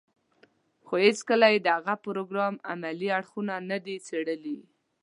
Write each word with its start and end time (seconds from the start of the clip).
خو 0.85 0.93
هېڅکله 1.05 1.47
يې 1.53 1.59
د 1.61 1.67
هغه 1.77 1.93
پروګرام 2.05 2.53
عملي 2.71 3.09
اړخونه 3.17 3.53
نه 3.69 3.77
دي 3.85 3.95
څېړلي. 4.07 4.57